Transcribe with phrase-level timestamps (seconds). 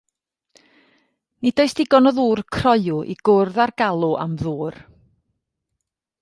[1.47, 4.81] Nid oes digon o ddŵr croyw i gwrdd â'r galw am ddŵr.